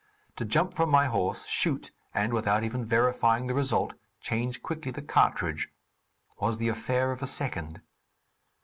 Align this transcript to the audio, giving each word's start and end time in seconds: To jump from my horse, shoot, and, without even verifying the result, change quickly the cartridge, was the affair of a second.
To 0.37 0.45
jump 0.45 0.73
from 0.73 0.89
my 0.89 1.05
horse, 1.05 1.45
shoot, 1.45 1.91
and, 2.11 2.33
without 2.33 2.63
even 2.63 2.83
verifying 2.83 3.45
the 3.45 3.53
result, 3.53 3.93
change 4.19 4.63
quickly 4.63 4.91
the 4.91 5.03
cartridge, 5.03 5.69
was 6.39 6.57
the 6.57 6.69
affair 6.69 7.11
of 7.11 7.21
a 7.21 7.27
second. 7.27 7.83